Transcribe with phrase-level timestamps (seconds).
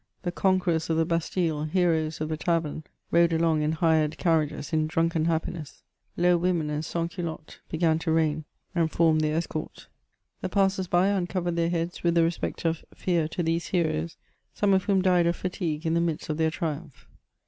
[0.23, 4.87] The conquerors of the Bastille^ heroes of the tavern, rode along in hired carriages, in
[4.87, 5.83] drunken happiness;
[6.17, 8.43] low women and sanS'Coulottes began to reign,
[8.73, 8.91] and.
[8.91, 9.89] formed their escort.
[10.41, 14.17] The passers<by uncovered their heads with the respect of fear to these heroes,
[14.55, 17.05] some of whom died of fatigue in the midst of their triumph.